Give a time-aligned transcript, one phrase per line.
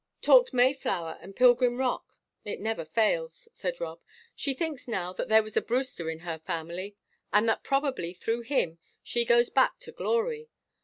[0.23, 4.01] "Talked Mayflower and Pilgrim Rock it never fails," said Rob.
[4.35, 6.95] "She thinks now there was a Brewster in her family,
[7.31, 10.49] and that probably through him she goes back to glory.